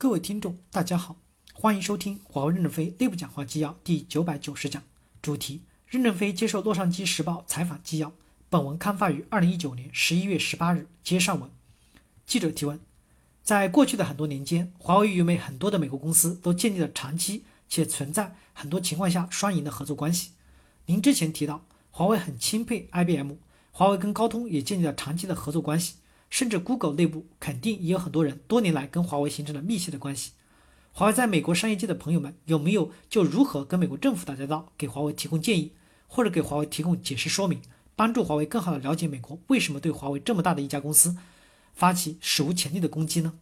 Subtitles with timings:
[0.00, 1.16] 各位听众，大家好，
[1.52, 4.82] 欢迎收听华为任正非内部讲话纪要第九百九十讲，
[5.20, 8.10] 主题：任正非接受洛杉矶时报采访纪要。
[8.48, 10.88] 本文刊发于二零一九年十一月十八日。
[11.04, 11.50] 接上文，
[12.24, 12.80] 记者提问：
[13.42, 20.30] 在过去的很多年间，华为与美很多的美国公司都建立了长期且存在很多情况下双赢的合作关系。
[20.86, 23.32] 您之前提到，华为很钦佩 IBM，
[23.70, 25.96] 华为跟高通也建立了长期的合作关系。
[26.30, 30.32] 甚至 Google 内部肯定也有很多人多年来跟华为形成了密切的关系。
[30.92, 35.72] 华为在美国商业界的朋友们有没有就如何跟美国政府打交道给华为提供建议，
[36.06, 37.60] 或者给华为提供解释说明，
[37.94, 41.16] 帮助华为更好的了解美国为什么对华为这么大的一家公司
[41.74, 43.34] 发起史无前例的攻击呢？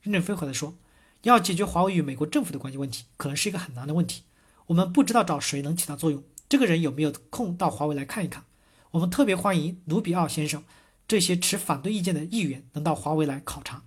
[0.00, 0.74] 任正非回答说，
[1.22, 4.22] 要解决华为与美国政府的关系问题，可能是一个很难的问题。
[4.66, 8.44] 我们不知道找谁能起到作用，这个人有没有空到华为来看一看？
[8.92, 10.62] 我们特别欢迎卢比奥先生。
[11.06, 13.84] 这些持反对意见的议员能到华为来考察，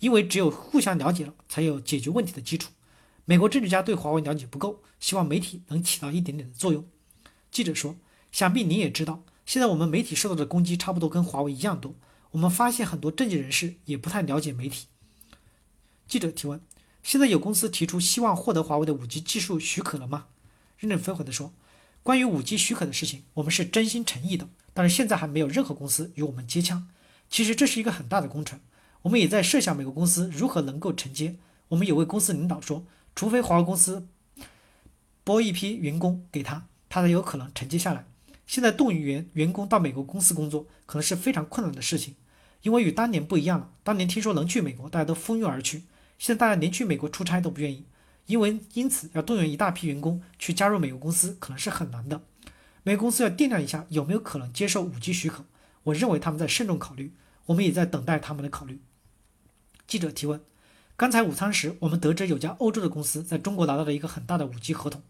[0.00, 2.70] 因为只有互相了解了，才有解决问题的基础。
[3.24, 6.86] 美国政治家对华为了解不够，希望媒体能起到一点点的作用。
[7.50, 7.96] 记者说
[8.32, 11.94] ：“想必您也知道，现在我们媒体受到的攻击差不多跟华为一样多。
[12.32, 14.88] 我们发现很多政界人士也不太了解媒体。”
[16.06, 16.60] 记者提问
[17.02, 20.26] ：“现在有公司提出希望获得华为的五 G 技术许可了吗？”
[20.76, 21.54] 任正非回答说
[22.04, 26.88] ：“关于五 G 许可的事情，我们是真心诚意的。”但是现在还没有任何公司与我们接枪。
[27.30, 28.60] 其实这是一个很大的工程，
[29.02, 31.36] 我们也在设想美国公司如何能够承接。
[31.68, 34.06] 我们有位公司领导说，除非华为公司
[35.24, 38.04] 拨一批员工给他，他才有可能承接下来。
[38.46, 42.16] 现在动员员工到美国公司工作，可能是非常困难的事情，
[42.60, 43.70] 因为与当年不一样了。
[43.82, 45.84] 当年听说能去美国，大家都蜂拥而去，
[46.18, 47.86] 现在大家连去美国出差都不愿意，
[48.26, 52.22] 因为因此要动员一大批员工去加入美国公司，可能是很难的。
[52.82, 55.44] 美国公司要掂量一下有没有可能接受五 G 许可，
[55.84, 57.14] 我认为他们在慎重考虑，
[57.46, 58.80] 我们也在等待他们的考虑。
[59.86, 60.40] 记者提问：
[60.96, 65.02] 刚才午餐时，我们得知有家欧洲的公司在中国拿到了一个很大的五 G 合同，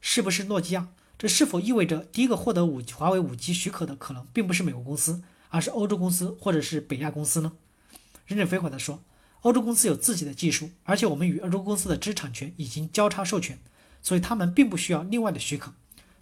[0.00, 0.88] 是不是诺基亚？
[1.18, 7.52] 这是否意味着第一个获得五华为五 G 许可的可能并不是美国公司，而是欧洲公司或者是北亚公司呢？
[8.24, 9.02] 任正非回答说：
[9.48, 13.58] 欧洲公司有自己的技术，而且我们与欧洲公司的知识产权已经交叉授权，
[14.02, 15.72] 所以他们并不需要另外的许可。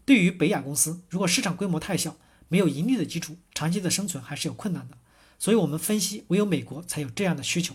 [0.04, 2.16] 对于北亚公司，如果市场规模太小，
[2.46, 4.96] 没有盈利的基础，长期的生存还是有困难的。
[5.40, 7.74] 所以，我们分析，唯有美国才有这样的需求。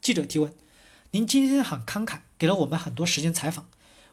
[0.00, 0.54] 记者提问：
[1.10, 3.68] 您今天很慷慨，给了我们很多时间采访。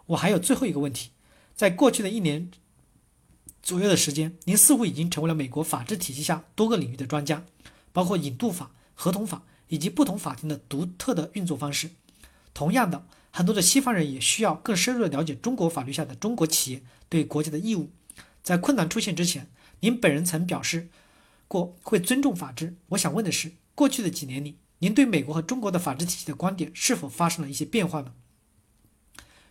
[0.07, 1.11] 我还有最后一个问题，
[1.55, 2.49] 在过去的一年
[3.61, 7.45] 左右的时间，您似乎已经成为了美国法治体系下多个领域的专家，
[7.93, 11.91] 包括引渡法、合同法以及不同法庭的独特的运作方式。
[12.53, 13.05] 同样的。
[13.37, 17.91] 很多的西方人也需要更深入的了解中国法律下的中国企业对国家的义务。
[18.41, 20.87] 在困难出现之前，您本人曾表示
[21.49, 22.77] 过会尊重法治。
[22.87, 28.13] 我想问的是，过去的几年里，您对美国和中国的法治体系的观点是否发生了一些变化呢？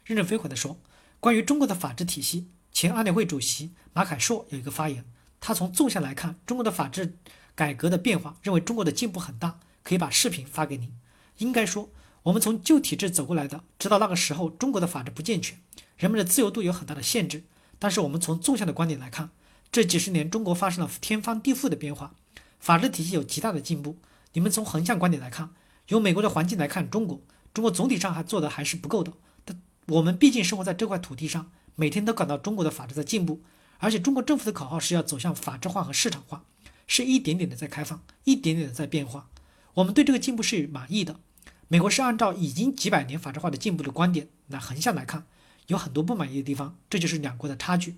[0.06, 0.78] 任正非回答说
[1.20, 5.04] ：“关于中国的法治体系，前安理会主席马凯硕有一个发言，
[5.40, 7.18] 他从纵向来看中国的法治
[7.54, 10.90] 改革的变化，认为中国的进步很大，可以把视频发给您。
[11.38, 11.90] 应该说。”
[12.24, 15.60] 我们从旧体制走过来的，知道那个时候中国的法治不健全，
[15.98, 17.44] 人们的自由度有很大的限制。
[17.78, 19.28] 但是我们从纵向的观点来看，
[19.70, 22.14] 这几十年中国发生了天翻地覆的变化，
[22.58, 23.98] 法治体系有极大的进步。
[24.32, 25.50] 你们从横向观点来看，
[25.88, 27.20] 由美国的环境来看，中国，
[27.52, 29.12] 中国总体上还做的还是不够的。
[29.44, 33.42] 但我们毕竟生活在这块土地上，每天都感到中国的法治在进步，
[33.76, 36.44] 而且中国政府的口号是要走向法治化和市场化，
[36.86, 39.28] 是一点点的在开放，一点点的在变化。
[39.74, 41.20] 我们对这个进步是满意的。
[41.68, 45.26] 美国是按照已经几百年法制化的进步的观点来横向来看，
[45.66, 47.96] 有很多不满意的地方，这就是两国的差距。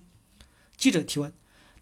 [0.75, 1.31] 记者提问：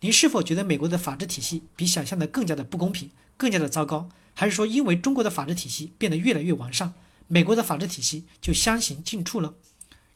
[0.02, 4.10] 您是否觉得美国的法治体系比想象的更加的不公平，更加的糟糕？
[4.34, 6.94] 还是说因为中国的法治体系变得越来越完善，
[7.28, 9.54] 美国的法治体系就相形见绌了？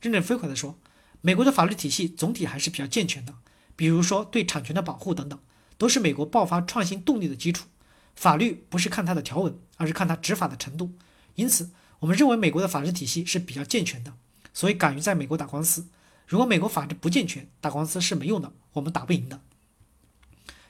[0.01, 0.77] 任正非回答说：
[1.21, 3.35] 美国的法律体系总体还是比较健全的，
[3.77, 5.39] 比如说对产权的保护等等，
[5.77, 7.67] 都是美国爆发创新动力的基础。
[8.15, 10.91] 法律不是看它的条文，而是看它执法的程度。
[11.35, 14.13] 因此，我们认为美国的法治体系是比较健全的，
[14.53, 15.87] 所以敢于在美国打官司。
[16.27, 19.41] 如果美国法治不健全，打官司是没用的，我们打不赢的。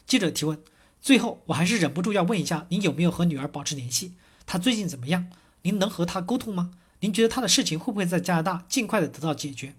[0.05, 0.61] 记者提问：
[1.01, 4.13] 最后，我还是忍不住要问一下，您有没有和女儿保持联系？
[4.45, 5.29] 她最近怎么样？
[5.63, 6.71] 您能和她沟通吗？
[7.01, 9.75] 您觉得她的事情会不会在加拿大尽快的得到解决？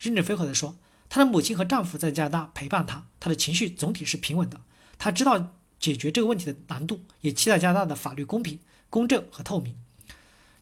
[0.00, 0.76] 任正非回答说：
[1.08, 4.60] 她的母亲和丈夫在加拿大陪伴她，她的情绪总体是平稳的。
[4.98, 9.74] 她知道解决这个问题的难度，也期待加拿大的法律公平、公正和透明。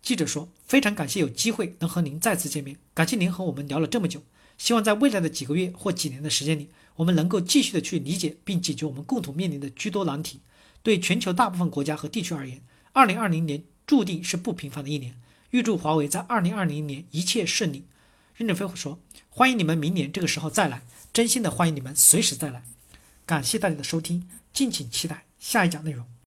[0.00, 4.22] 记者说：“非常感谢有机会能和您再次见面，感谢您和我们聊了这么久。
[4.56, 10.40] 希望在未来的几个月或几年的时间里，我们能够继续的去理解并解决我们共同面临的诸多难题。
[10.82, 12.62] 对全球大部分国家和地区而言，
[12.94, 15.14] 二零二零年注定是不平凡的一年。
[15.50, 17.84] 预祝华为在二零二零年一切顺利。
[18.34, 20.82] 任正非说：“欢迎你们明年这个时候再来，
[21.12, 22.62] 真心的欢迎你们随时再来。”
[23.26, 26.10] 感谢大家的收听，敬请期待下一讲内容。